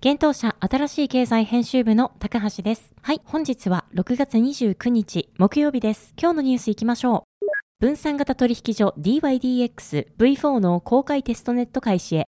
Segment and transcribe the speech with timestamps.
[0.00, 2.92] 現当社新しい経済編集部の高橋です。
[3.02, 6.14] はい、本日は6月29日木曜日です。
[6.16, 7.46] 今日のニュース行きましょう。
[7.80, 12.26] 分散型取引所 DYDX V4 の公開テストネット開始へ。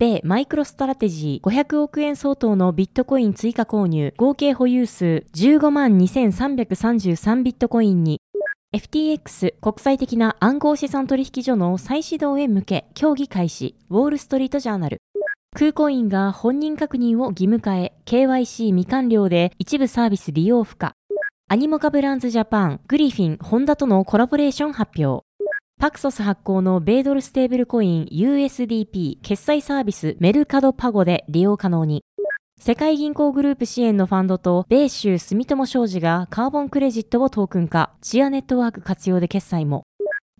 [0.00, 8.20] 米マイクロストラテジー500億円相当のビットコイン追加購入合計保有数15万2333ビットコインに
[8.74, 14.98] FTX 国際的な暗号資産取引所の再始動へ向け協議開始ウォールストリートジャーナル
[15.56, 20.96] 空港員が本人確認を義務化へ KYC 未完了で一部サービス利用不可
[21.46, 25.24] アニモカブランズジャパングリフィンホンダとのコラボレーション発表
[25.78, 32.02] パクソス発行の米ドルステーブルコイン USDP 決済サービスメルカドパゴで利用可能に。
[32.58, 39.84] 世界銀行グループ支援のファンドと米州住友商事がカーボンクレジットをトークン化、チアネットワーク活用で決済も。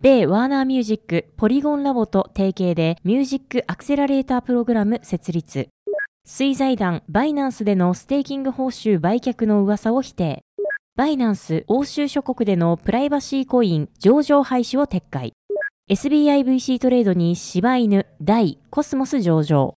[0.03, 5.69] 米ワーナーミュージックポリゴンラボと提携でミュージックアクセラレータープログラム設立。
[6.26, 10.43] Sui 財団バイナンスでのステーキング報酬売却の噂を否定。
[10.97, 15.32] バイナンス欧州諸国でのプライバシーコイン上場廃止を撤回。
[15.91, 19.75] SBIVC トレードに柴犬、大、コスモス上場。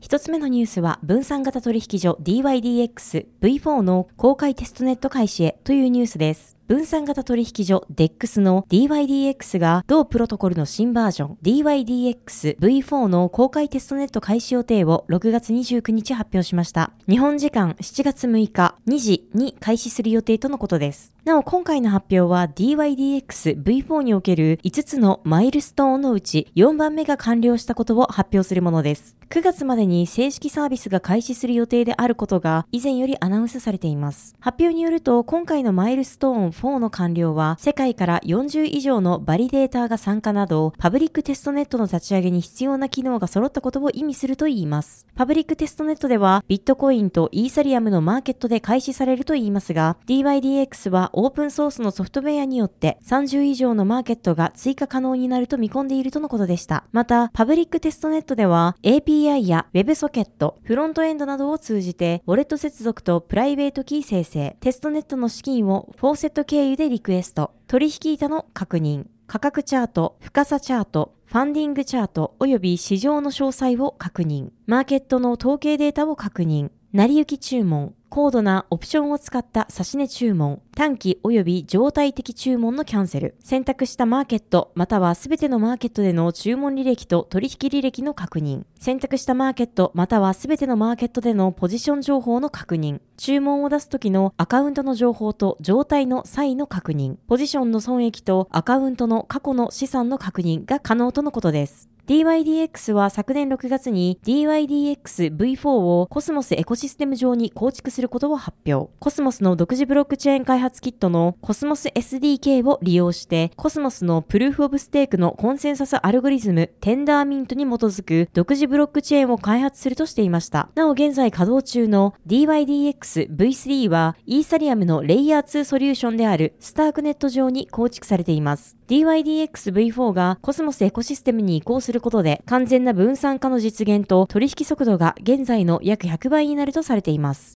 [0.00, 6.56] 一つ目のニュースは分散型取引所 DYDX V4 の公開テストネット開始へというニュースです。
[6.66, 16.92] 分散型取引所 DEX の DYDX が同プロトコルの新バージョン DYDX V4 の公開テストネット開始予定を6月29日発表しました。
[17.06, 21.12] 日本時間7月6日2時に開始する予定とのことです。
[21.26, 29.16] なお今回の発表は DYDX V4 における5つのマイルストーンのうち4番目が完了したことを発表するものです。
[29.30, 34.36] 9月までに正式サービスが開始する予定であることが以前よりアナウンスされています。
[34.38, 45.06] 発表によると今回のマイルストーン4の完了は世界から40以上のバリデーターが参加などパブリックテストネットの立ち上げに必要な機能が揃ったことを意味するといいます。
[45.14, 56.84] パブリックテストネットではビットコインとイーサリアムのマーケットで開始されるといいますが DYDX はオープンソースのソフトウェアによって30以上のマーケットが追加可能になると見込んでいるとのことでした。
[56.92, 72.36] またパブリックテストネットでは API や WebSocket、フロントエンドなどを通じてウォレット接続とプライベートキー生成、テストネットの資金をフォーセット経由でリクエスト、取引板の確認、価格チャート、深さチャート、ファンディングチャート。
[72.38, 101.93] 及び市場の詳細を確認、マーケットの統計データを確認、成り行き注文、高度なオプションを使った指値注文、短期及び状態的注文のキャンセル、選択したマーケットまたはすべてのマーケットでの注文履歴と取引履歴の確認、選択したマーケットまたはすべてのマーケットでのポジション情報の確認、注文を出す時のアカウントの情報と状態の差異の確認、ポジションの損益とアカウントの過去の資産の確認が可能とのことです。
[102.06, 108.92] DYDX は昨年6月に DYDX-V4 をコスモスエコシステム上に構築することを発表。
[108.98, 120.68] コスモスの独自ブロックチェーン開発キットのコスモス SDK を利用して、コスモスのプルーフオブステークのコンセンサスアルゴリズム、テンダーミントに基づく独自ブロックチェーンを開発するとしていました。
[120.74, 128.76] なお現在稼働中の DYDX-V3 はイーサリアムのレイヤー2ソリューションであるスタークネット上に構築されています。
[128.88, 137.54] DYDX-V4 がコスモスエコシステムに移行することで完全な分散化の実現と取引速度が現在の約100倍になるとされています。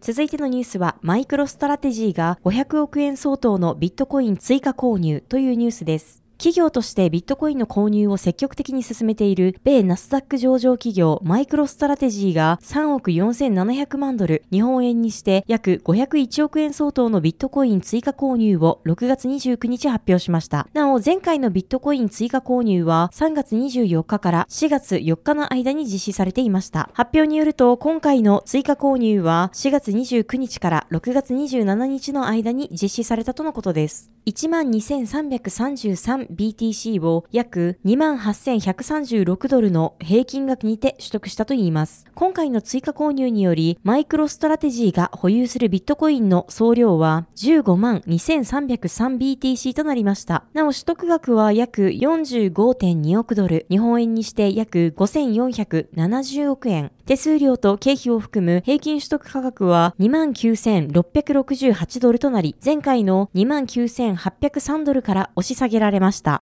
[0.00, 6.23] 続いてのニュースは、マイクロストラテジーが500億円相当のビットコイン追加購入というニュースです。
[6.38, 20.68] 企業としてビットコインの購入を積極的に進めている米ナスダック上場企業マイクロストラテジーが3億4700万ドル日本円にして約501億円相当のビットコイン追加購入を6月29日発表しました。
[20.72, 26.90] なお前回のビットコイン追加購入は3月24日から4月4日の間に実施されていました。
[26.92, 34.13] 発表によると今回の追加購入は4月29日から6月27日の間に実施されたとのことです。
[34.26, 42.06] 12,333 BTC を約28,136ドルの平均額にて取得したといいます。
[42.14, 50.44] 今回の追加購入により、マイクロストラテジーが保有するビットコインの総量は 152,303BTC となりました。
[50.54, 56.92] なお取得額は約45.2億ドル、日本円にして約5470億円。
[57.06, 66.40] 手数料と経費を含む平均取得価格は29,668ドルとなり、前回の29,803ドルから押し下げられました。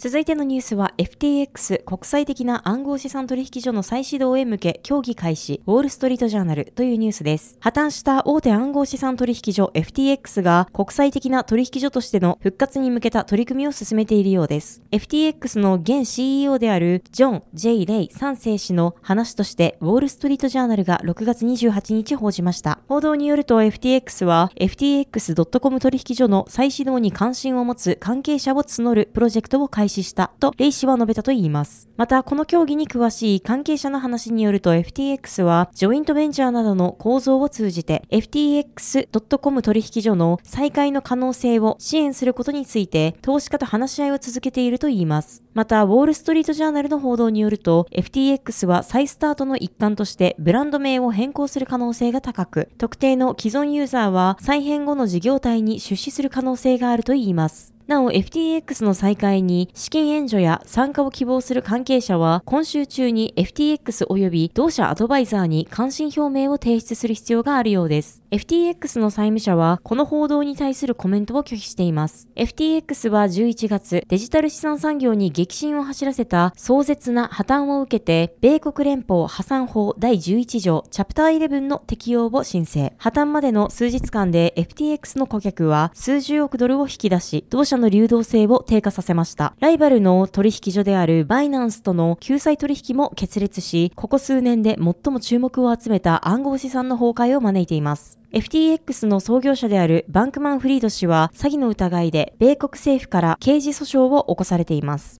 [0.00, 7.56] 続いてのニュースは FTX 国際的な暗号資産取引所の再始動へ向け協議開始ウォールストリートジャーナルというニュースです。
[7.58, 14.82] 破綻した大手暗号資産取引所 FTX が国際的な取引所としての復活に向けた取り組みを進めているようです。
[14.92, 22.78] FTX の現 CEO であるジョン・ J・ レイ3世氏の話としてウォールストリートジャーナルが6月28日報じました。
[22.86, 31.88] 報道によると FTX は FTX.com 取引所の再始動に関心を持つ関係者を募るプロジェクトを開始開始したとレイ氏は述べたといいます。
[31.96, 45.42] また、この競技に詳しい関係者の話によると FTX はジョイントベンチャーなどの構造を通じて FTX.com 取引所の再開の可能性を支援することについて投資家と話し合いを続けているといいます。
[45.54, 57.77] また、ウォールストリートジャーナルの報道によると FTX は再スタートの一環としてブランド名を変更する可能性が高く、特定の既存ユーザーは再編後の事業体に出資する可能性があるといいます。
[57.88, 68.22] なお FTX の再開に資金援助や参加を希望する関係者は今週中に FTX 及び同社アドバイザーに関心表明を提出する必要があるようです。
[68.30, 72.28] FTX の債務者はこの報道に対するコメントを拒否しています。
[72.36, 82.92] FTX は11月デジタル資産産業に激震を走らせた壮絶な破綻を受けて米国連邦破産法第11条チャプター11の適用を申請。
[82.98, 89.54] 破綻までの数日間で FTX の顧客は数十億ドルを引き出し、同社の流動性を低下させました。
[89.60, 98.18] ライバルの取引所であるバイナンスとの救済取引も決裂し、ここ数年で最も注目を集めた暗号資産の崩壊を招いています。
[98.32, 105.18] FTX の創業者であるバンクマン・フリード氏は詐欺の疑いで米国政府から刑事訴訟を起こされています。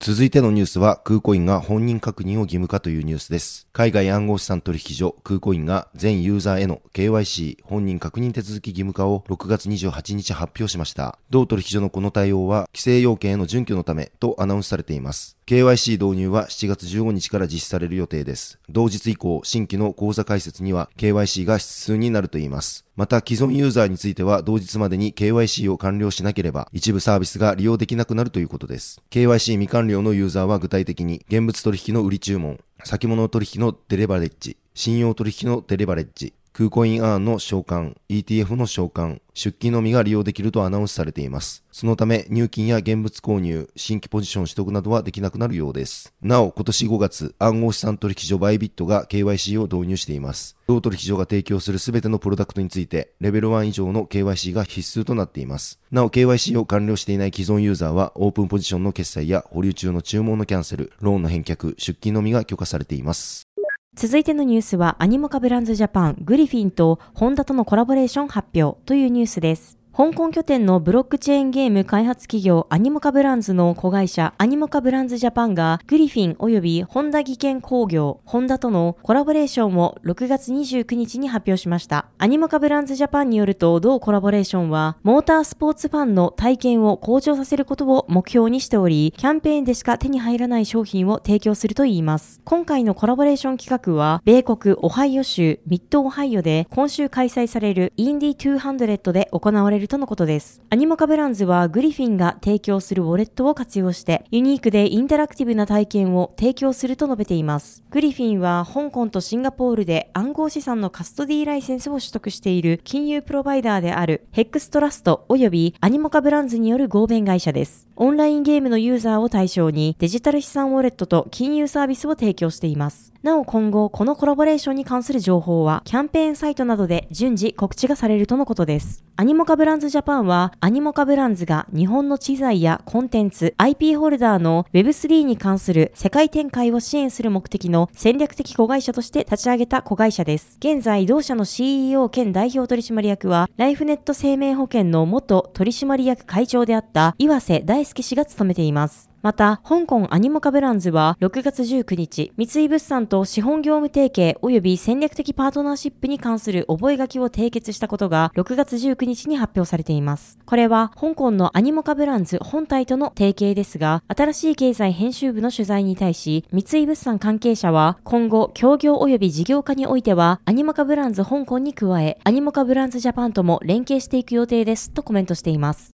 [0.00, 3.66] 続いてのニュースは、空コインが本人確認を義務化というニュースです。
[3.72, 11.18] 海外暗号資産取引所、空コインが全ユーザーへの KYC 本人確認手続き義務化を6月28日発表しました。
[11.30, 15.38] 同取引所のこの対応は、規制要件への準拠のためとアナウンスされています。
[15.46, 18.58] KYC 導入は7月15日から実施される予定です。
[18.68, 22.84] 同日以降、新規の口座開設には KYC が必須になるといいます。
[22.96, 29.02] また、既存ユーザーについては同日までに KYC を完了しなければ、一部サービスが利用できなくなるということです。
[29.10, 41.64] KYC 未完了のユーザーは具体的に、現物取引の売り注文、先物取引のデレバレッジ、信用取引のデレバレッジ、空コインアーンの召喚、ETF の召喚、出金のみが利用できるとアナウンスされています。
[41.72, 46.14] そのため、入金や現物購入、新規ポジション取得などはできなくなるようです。
[46.22, 50.56] なお、今年5月、暗号資産取引所バイビットが KYC を導入しています。
[50.68, 55.80] 同取引所が提供するすべてのプロダクトについて、レベル1以上の KYC が必須となっています。
[55.90, 63.48] なお、KYC を完了していない既存ユーザーは、オープンポジションの決済や保留中の注文のキャンセル、ローンの返却、出金のみが許可されています。
[63.96, 69.83] 続いてのニュースはアニモカブランズジャパングリフィンとホンダとのコラボレーション発表というニュースです。
[69.96, 82.06] 香港拠点のブロックチェーンゲーム開発企業アニモカブランズの子会社アニモカブランズジャパンがグリフィン及びホンダ技研工業ホンダとのコラボレーションを6月29日に発表しました。
[82.18, 92.40] アニモカブランズジャパンによると同コラボレーションはモータースポーツファンの体験を向上させることを目標にしておりキャンペーンでしか手に入らない商品を提供するといいます。
[92.44, 100.62] 今回のコラボレーション企画は米国オハイオ州ミッドオハイオで今週開催されるインディ200で行われるとのことです。
[100.70, 107.84] アニモカブランズはグリフィンが提供するウォレットを活用してユニークでインタラクティブな体験を提供すると述べています。
[107.90, 117.86] グリフィンは香港とシンガポールで暗号資産のカストディライセンスを取得している金融プロバイダーであるヘックストラスト及びアニモカブランズによる合弁会社です。
[117.96, 123.14] オンラインゲームのユーザーを対象にデジタル資産ウォレットと金融サービスを提供しています。
[123.24, 129.02] なお今後、このコラボレーションに関する情報は、キャンペーンサイトなどで順次告知がされるとのことです。
[129.16, 140.58] アニモカブランズジャパンは、アニモカブランズが日本の知財やコンテンツ、IP ホルダーの Web3 に関する世界展開を支援する目的の戦略的子会社として立ち上げた子会社です。
[140.58, 149.10] 現在、同社の CEO 兼代表取締役は、ライフネット生命保険の元取締役会長であった岩瀬大輔氏が務めています。
[149.24, 160.38] また、香港アニモカブランズは6月19日、三井物産と資本業務提携及び戦略的パートナーシップに関する覚書を締結したことが6月19日に発表されています。
[160.44, 175.93] これは香港のアニモカブランズ本体との提携ですが、新しい経済編集部の取材に対し、三井物産関係者は今後、協業及び事業化においては、アニモカブランズ香港に加え、アニモカブランズジャパンとも連携していく予定ですとコメントしています。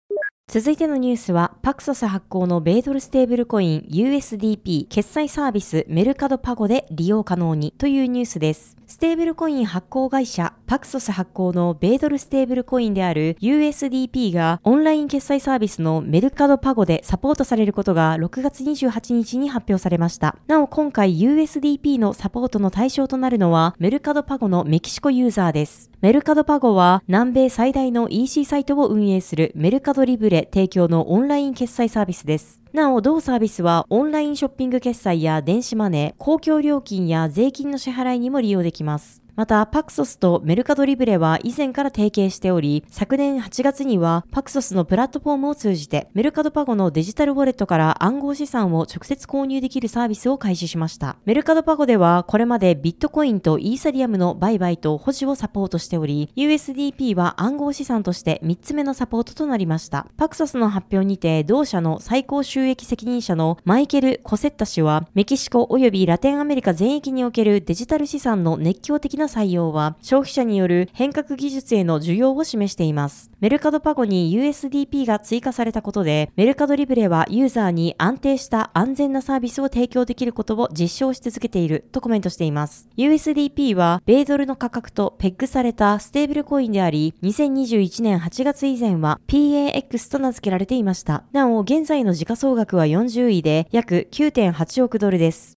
[0.48, 8.76] 続いてのニュースは、パクソス発行の米ドルステーブルコイン USDP 決済サービスメルカドパゴで利用可能にというニュースです。
[8.86, 20.36] ステーブルコイン発行会社パクソス発行の米ドルステーブルコインである USDP がオンライン決済サービスのメルカドパゴでサポートされることが6月28日に発表されました。
[20.46, 25.90] なお今回 USDP のサポートの対象となるのはメルカドパゴのメキシコユーザーです。
[26.00, 32.62] メルカドパゴは南米最大の EC サイトを運営するメルカドリブレ提供のオンライン決済サービスです。
[32.72, 39.25] なお、同サービスはオンラインショッピング決済や電子マネー、公共料金や税金の支払いにも利用できます。
[39.36, 51.18] また、パクソスとメルカドリブレは以前から提携しており、昨年8月にはパクソスのプラットフォームを通じて、メルカドパゴのデジタルウォレットから暗号資産を直接購入できるサービスを開始しました。
[51.26, 60.06] メルカドパゴでは、これまでビットコインとイーサリアムの売買と保持をサポートしており、USDP は暗号資産として3つ目のサポートとなりました。
[60.16, 73.30] パクソスの発表にて、同社の最高収益責任者のマイケル・コセッタ氏は、メキシコ及びラテンアメリカ全域におけるデジタル資産の熱狂的なな採用は、消費者による変革技術への需要を示しています。
[73.40, 82.88] メルカドパゴに USDP が追加されたことで、メルカドリブレはユーザーに安定した安全なサービスを提供できることを実証し続けているとコメントしています。
[82.96, 91.24] USDP は米ドルの価格とペッグされたステーブルコインであり、2021年8月以前は PAX と名付けられていました。
[91.32, 95.55] なお、現在の時価総額は40位で約9.8億ドルです。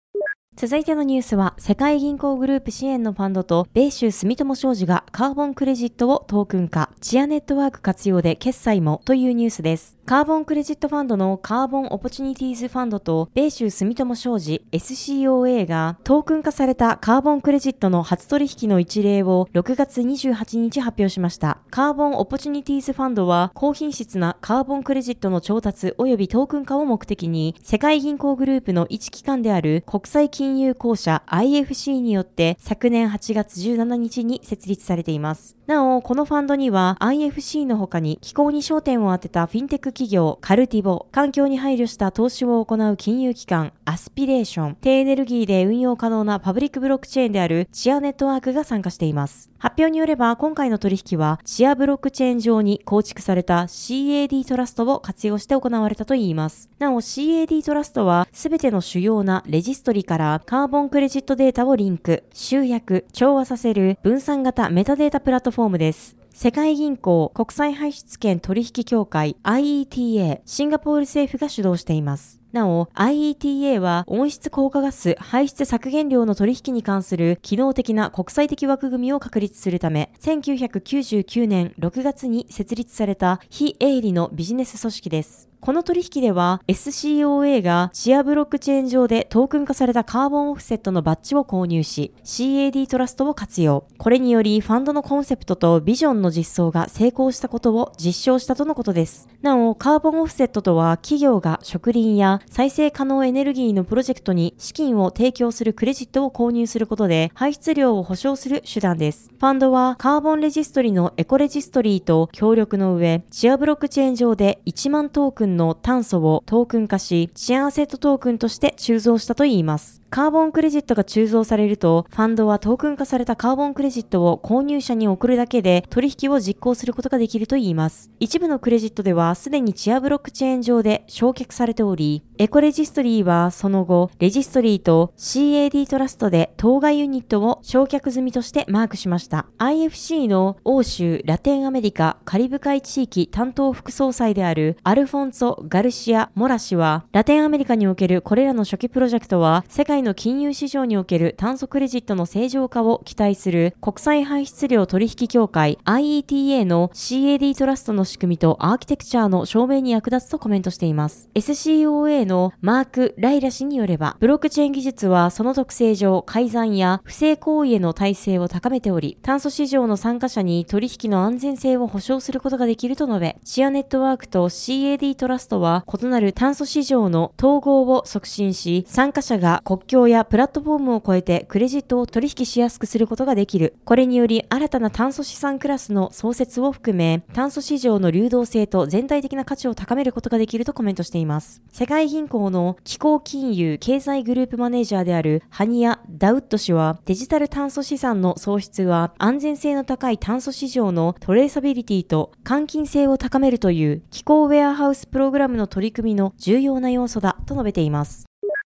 [0.62, 9.99] 続いてのニュースは、世界銀行グループ支援のファンドと、米州住友商事がカーボンクレジットをトークン化、チアネットワーク活用で決済もというニュースです。
[10.10, 21.60] カーボンクレジットファンドのカーボンオポチュニティーズファンドと米州住友商事 SCOA がトークン化されたカーボンクレジットの初取引の一例を6月28日発表しました。
[21.70, 35.56] カーボンオポチュニティーズファンドは高品質なカーボンクレジットの調達及びトークン化を目的に世界銀行グループの一機関である国際金融公社 IFC によって昨年8月17日に設立されています。
[35.68, 49.51] なお、このファンドには IFC の他に気候に焦点を当てたフィンテック企業カルティボ、環境に配慮した投資を行う金融機関アスピレーション、低エネルギーで運用可能なパブリックブロックチェーンであるチアネットワークが参加しています。
[49.58, 56.70] 発表によれば今回の取引はチアブロックチェーン上に構築された CAD トラストを活用して行われたといいます。
[56.79, 66.19] なお CAD トラストはすべての主要なレジストリからカーボンクレジットデータをリンク、集約、調和させる分散型メタデータプラットフォームです。
[66.41, 72.39] 世界銀行国際排出権取引協会 IETA シンガポール政府が主導しています。
[72.53, 85.49] なお、IETA は温室効果ガス排出削減量の取引に関する機能的な国際的枠組みを確立するため、1999年6月に設立された非営利のビジネス組織です。
[85.62, 93.86] この取引では SCOA がシアブロックチェーン上でトークン化されたカーボンオフセットのバッジを購入し CAD トラストを活用。
[93.98, 99.28] これによりファンドのコンセプトとビジョンの実装が成功したことを実証したとのことです。
[99.42, 109.30] なお、カーボンオフセットとは企業が植林や再生可能エネルギーのプロジェクトに資金を提供するクレジットを購入することで排出量を保証する手段です。
[109.38, 120.01] ファンドはカーボンレジストリのエコレジストリーと協力の上、シアブロックチェーン上で1万トークンの炭素をトークン化し、シアアセットトークンとして鋳造したといいます。
[120.12, 128.10] カーボンクレジットが鋳造されると、ファンドはトークン化されたカーボンクレジットを購入者に送るだけで取引を実行することができるといいます。
[128.20, 139.46] 一部のクレジットではすでにチアブロックチェーン上で焼却されており、エコレジストリーはその後、レジストリーと CAD トラストで当該ユニットを焼却済みとしてマークしました。
[139.60, 161.29] IFC の欧州、ラテンアメリカ、カリブ海地域担当副総裁であるアルフォンソ・ガルシア・モラ氏は、ラテンアメリカにおけるこれらの初期プロジェクトは、世界の金融市場における炭素クレジットの正常化を期待する国際排出量取引協会 IETA の CAD トラストの仕組みとアーキテクチャーの証明に役立つとコメントしています。
[161.36, 183.74] SCOA のマーク・ライラ氏によれば、ブロックチェーン技術はその特性上改ざんや不正行為への耐性を高めており、炭素市場の参加者に取引の安全性を保証することができると述べ、シアネットワークと CAD トラストは異なる炭素市場の統合を促進し、参加者が国境やプラットフォームを超えてクレジットを取引しやすくすることができる。
[183.86, 191.63] これにより新たな炭素資産クラスの創設を含め、炭素市場の流動性と全体的な価値を高めることができるとコメントしています。
[191.72, 208.28] 世界銀行の気候金融経済グループマネージャーであるハニア・ダウッド氏は、デジタル炭素資産の創出は安全性の高い炭素市場のトレーサビリティと換金性を高めるという気候ウェアハウスプログラムの取り組みの重要な要素だと述べています。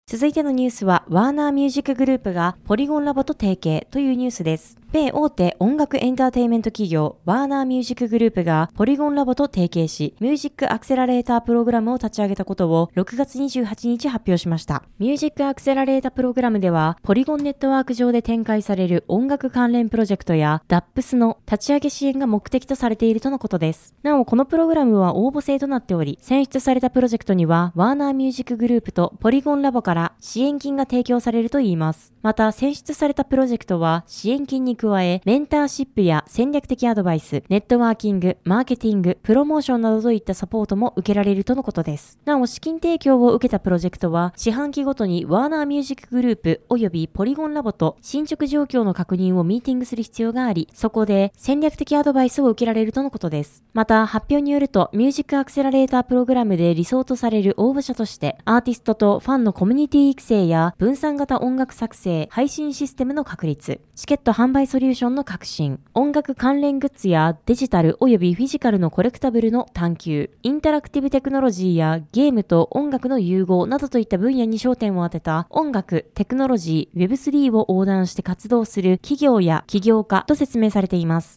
[0.09, 4.79] 続いてのニュースは、ワーナーミュージックグループがポリゴンラボと提携というニュースです。
[4.97, 14.85] 米大手音楽エンターテイメント企業、ワーナーミュージックグループがポリゴンラボと提携し、ミュージックアクセラレータープログラムを立ち上げたことを6月28日発表しました。
[14.99, 23.95] ミュージックアクセラレータープログラムでは、ポリゴンネットワーク上で展開される音楽関連プロジェクトや DAPS の立ち上げ支援が目的とされているとのことです。
[24.03, 32.15] なお、このプログラムは応募制となっており、選出されたプロジェクトには、ワーナーミュージックグループとポリゴンラボから支援金が提供されるといいます。
[32.23, 42.19] また、選出されたプロジェクトは、支援金に加え、メンターシップや戦略的アドバイス、ネットワーキング、マーケティング、プロモーションなどといったサポートも受けられるとのことです。
[42.25, 53.63] なお、資金提供を受けたプロジェクトは、四半期ごとにワーナーミュージックグループ及びポリゴンラボと進捗状況の確認をミーティングする必要があり、そこで戦略的アドバイスを受けられるとのことです。
[53.73, 81.37] また、発表によると、ミュージックアクセラレータープログラムで理想とされる応募者として、アーティストとファンのコミュニティ育成や分散型音楽作成、配信システムの確立、チケット販売ソリューションの革新、音楽関連グッズやデジタル及びフィジカルのコレクタブルの探求、インタラクティブテクノロジーやゲームと音楽の融合などといった分野に焦点を当てた音楽、テクノロジー、Web3 を横断して活動する企業や起業家と説明されています。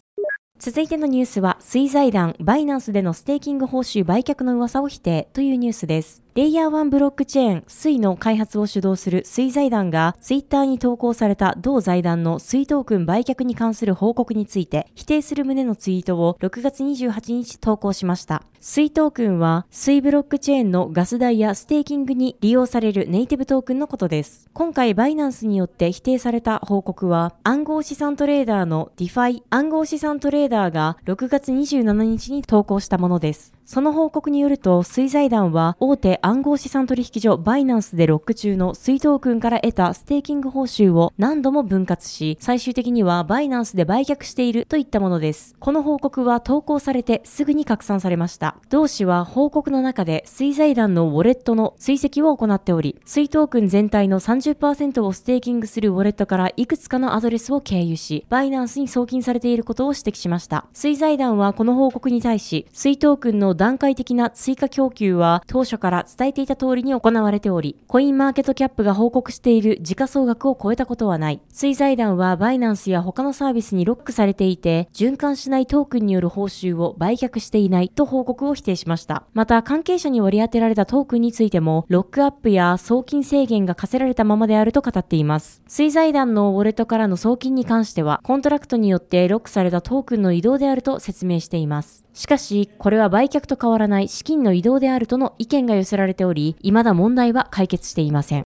[0.58, 6.22] 続いてのニュースは、スイ財団、バイナンスでのステーキング報酬売却の噂を否定というニュースです。
[6.36, 18.44] レイヤー1ブロックチェーン、スイの開発を主導するスイ財団が、ツイッターに投稿された同財団のスイトークン売却に関する報告について、否定する旨のツイートを6月28日投稿しました。
[18.60, 24.48] スイトークンは、スイブロックチェーンのガス代やステーキングに利用されるネイティブトークンのことです。
[24.52, 33.52] 今回、バイナンスによって否定された報告は、暗号資産トレーダーのディファイ暗号資産トレーダーが6月27日に投稿したものです。
[33.64, 45.54] その報告によると、 Sui 財団は大手暗号資産取引所バイナンスでロック中の Sui トークンから得たステーキング報酬を何度も分割し、最終的にはバイナンスで売却しているといったものです。
[45.58, 48.56] この報告は投稿されてすぐに拡散されました。
[48.68, 60.66] 同氏は報告の中で Sui 財団のウォレットの追跡を行っており、 Sui トークン全体の30%をステーキングするウォレットからいくつかのアドレスを経由し、バイナンスに送金されていることを指摘しました。
[60.72, 71.40] Sui 財団はこの報告に対し、 Sui トークンの段階的な追加供給は当初から伝えていた通りに行われており、コインマーケットキャップが報告している時価総額を超えたことはない。
[71.48, 79.24] Sui 財団はバイナンスや他のサービスにロックされていて、循環しないトークンによる報酬を売却していないと報告を否定しました。
[79.34, 85.62] また、関係者に割り当てられたトークンについても、ロックアップや送金制限が課せられたままであると語っています。
[85.66, 92.04] Sui 財団のウォレットからの送金に関しては、コントラクトによってロックされたトークンの移動であると説明しています。
[92.12, 98.49] しかし、これは売却と変わらない資金の移動であるとの意見が寄せられられており、未だ問題は解決していません。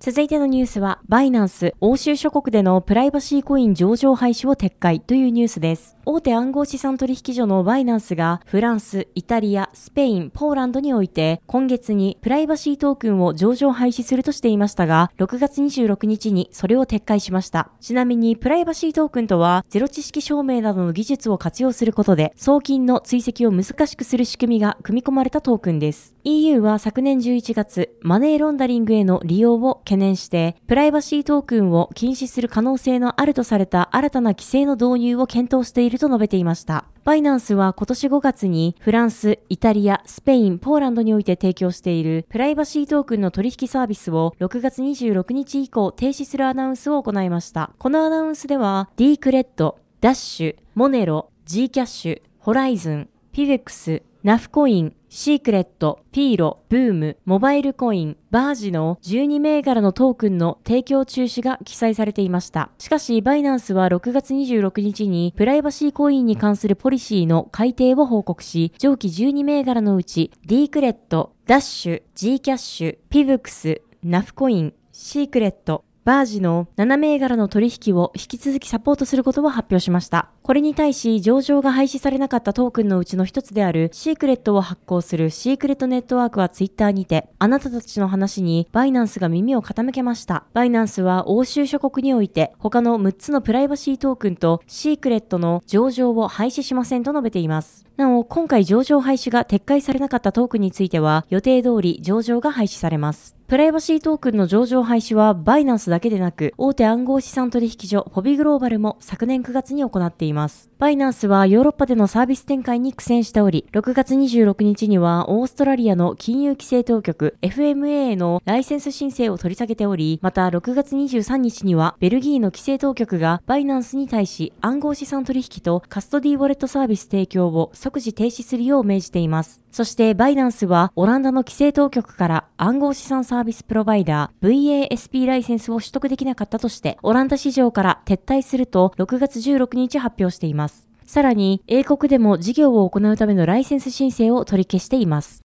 [0.00, 5.98] 続いてのニュースは、バイナンス、欧州諸国でのプライバシーコイン上場廃止を撤回というニュースです。
[6.10, 17.70] 大手暗号資産取引所のバイナンスがフランス、イタリア、スペイン、ポーランドにおいて今月にプライバシートークンを上場廃止するとしていましたが、6月26日にそれを撤回しました。
[17.80, 26.14] ちなみにプライバシートークンとはゼロ知識証明などの技術を活用することで送金の追跡を難しくする仕組みが組み込まれたトークンです。
[26.24, 36.84] EU は昨年11月、マネーロンダリングへの利用を懸念して、プライバシートークンを禁止する可能性のあるとされた新たな規制の導入を検討していると述べていました。
[37.04, 47.70] バイナンスは今年5月にフランス、イタリア、スペイン、ポーランドにおいて提供しているプライバシートークンの取引サービスを6月26日以降停止するアナウンスを行いました。
[47.78, 62.70] このアナウンスでは D クレッド、ダッシュ、モネロ、ジーキャッシュ、ホライズン、ピベックス、ナブコイン、シークレット、フィーロ、ビーム、モバイルコイン、バージの12銘柄のトークンの提供中止が記載されていました。
[62.76, 80.30] しかし、バイナンスは6月26日にプライバシーコインに関するポリシーの改定を報告し、上記12銘柄のうち ディークレッド、ダッシュ、ジーキャッシュ、ピベックス、ナブコイン、シークレット、バージの7銘柄の取引を引き続きサポートすることを発表しました。
[80.40, 90.44] これに対し、上場が廃止されなかったトークンのうちの一つであるシークレットを発行するシークレットネットワークはツイッターにて、あなたたちの話にバイナンスが耳を傾けました。
[90.54, 97.84] バイナンスは欧州諸国において他の6つのプライバシートークンとシークレットの上場を廃止しませんと述べています。
[97.98, 103.37] なお、今回上場廃止が撤回されなかったトークンについては、予定通り上場が廃止されます。
[103.48, 110.70] プライバシートークンの上場廃止はバイナンスだけでなく、大手暗号資産取引所フォビグローバルも昨年9月に行っています。
[110.78, 129.64] バイナンスはヨーロッパでのサービス展開に苦戦しており、6月26日にはオーストラリアの金融規制当局 FMA へのライセンス申請を取り下げており、また6月23日にはベルギーの規制当局がバイナンスに対し暗号資産取引とカストディウォレットサービス提供を即時停止するよう命じています。
[129.70, 140.88] そしてバイナンスはオランダの規制当局から暗号資産サービスプロバイダー VASP ライセンスを取得できなかったとして、オランダ市場から撤退すると6月16日発表しています。
[141.04, 145.42] さらに、英国でも事業を行うためのライセンス申請を取り消しています。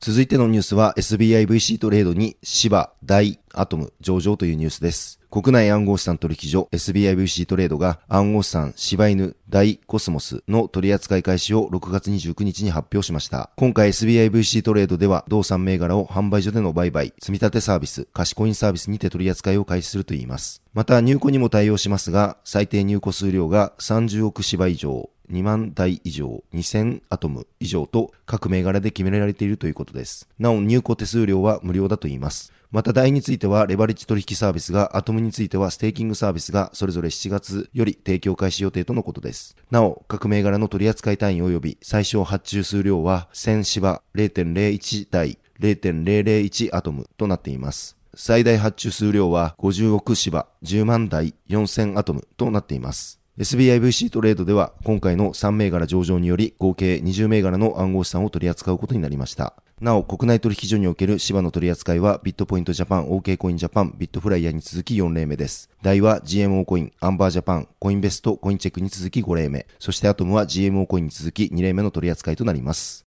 [0.00, 5.19] 続いてのニュースは SBIVC トレードに芝、大、アトム上場というニュースです。
[5.30, 13.50] 国内暗号資産取引所 SBIVC トレードが暗号資産柴犬大コスモスの取扱い開始を6月29日に発表しました。
[13.54, 20.62] 今回 SBIVC トレードでは同産銘柄を販売所での売買、積み立てサービス、貸しコインサービスにて取り扱いを開始するといいます。
[20.74, 30.28] また入庫にも対応しますが、最低入庫数量が30億芝以上、2万台以上、2000アトム以上と各銘柄で決められているということです。
[30.38, 32.52] なお入庫手数料は無料だといいます。
[32.70, 39.56] また台についてはレバレッジ取引サービスが、アトムについてはステーキングサービスがそれぞれ7月より提供開始予定とのことです。
[39.70, 47.96] なお、各銘柄の取扱い単位及び最小発注数量は1000芝0.01台0.001アトムとなっています。
[48.14, 53.19] 最大発注数量は50億芝10万台4000アトムとなっています。
[53.38, 59.54] SBIVC トレードでは今回の3銘柄上場により合計20銘柄の暗号資産を取り扱うことになりました。
[59.80, 65.70] なお、国内取引所における芝の取り扱いはビットポイントジャパン、OK コインジャパン、ビットフライヤーに続き4例目です。
[65.80, 69.66] 台は GMO コイン、アンバージャパン、コインベスト、コインチェックに続き5例目。
[69.78, 73.06] そしてアトムは GMO コインに続き2例目の取り扱いとなります。